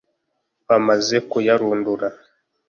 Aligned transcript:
bamaze 0.67 1.15
kuyarundura 1.29 2.07